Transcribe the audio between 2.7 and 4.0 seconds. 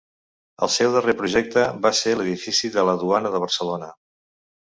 de la Duana de Barcelona.